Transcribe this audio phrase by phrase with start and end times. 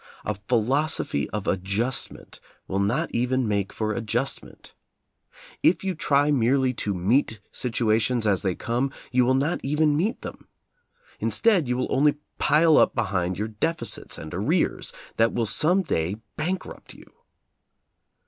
[0.25, 4.73] A philosophy of adjustment will not even make for adjustment.
[5.61, 10.23] If you try merely to "meet" situations as they come, you will not even meet
[10.23, 10.47] them.
[11.19, 16.15] Instead you will only pile up behind you deficits and arrears that will some day
[16.35, 17.05] bankrupt you.